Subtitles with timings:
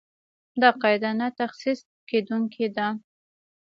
[0.61, 2.87] دا قاعده نه تخصیص کېدونکې ده.